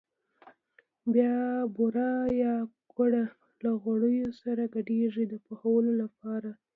[1.13, 1.35] بیا
[1.75, 2.09] بوره
[2.43, 2.53] یا
[2.95, 3.23] ګوړه
[3.63, 6.49] له غوړیو سره ګډوي د پخولو لپاره.